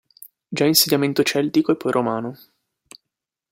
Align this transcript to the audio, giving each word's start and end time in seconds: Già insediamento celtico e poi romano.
Già 0.47 0.65
insediamento 0.65 1.21
celtico 1.21 1.71
e 1.71 1.75
poi 1.77 1.91
romano. 1.91 2.35